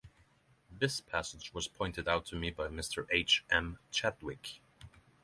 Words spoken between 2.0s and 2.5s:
out to me